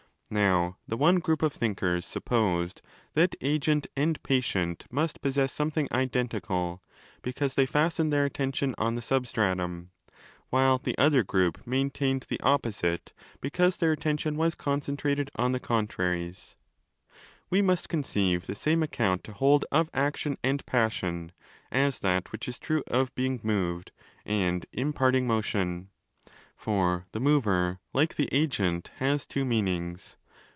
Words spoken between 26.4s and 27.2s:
For the